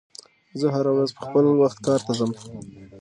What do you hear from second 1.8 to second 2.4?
کار ته ځم.